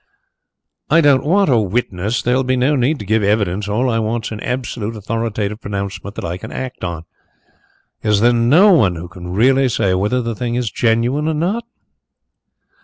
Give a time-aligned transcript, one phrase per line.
[0.89, 3.67] "I don't want a witness; there will be no need to give evidence.
[3.67, 7.03] All I want is an absolutely authoritative pronouncement that I can act on.
[8.01, 11.65] Is there no one who can really say whether the thing is genuine or not?"